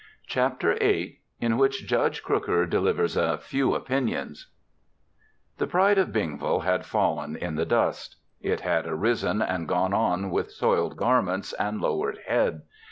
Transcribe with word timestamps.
CHAPTER 0.25 0.79
EIGHT 0.81 1.19
IN 1.41 1.59
WHICH 1.59 1.85
JUDGE 1.85 2.23
CROOKER 2.23 2.65
DELIVERS 2.65 3.15
A 3.17 3.37
FEW 3.37 3.75
OPINIONS 3.75 4.47
The 5.59 5.67
pride 5.67 5.99
of 5.99 6.07
Bingville 6.11 6.63
had 6.63 6.87
fallen 6.87 7.35
in 7.35 7.53
the 7.53 7.67
dust! 7.67 8.15
It 8.41 8.61
had 8.61 8.87
arisen 8.87 9.43
and 9.43 9.67
gone 9.67 9.93
on 9.93 10.31
with 10.31 10.49
soiled 10.49 10.97
garments 10.97 11.53
and 11.53 11.79
lowered 11.79 12.17
head. 12.25 12.63